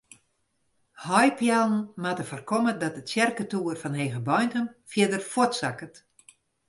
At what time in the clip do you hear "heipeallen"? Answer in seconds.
1.05-1.91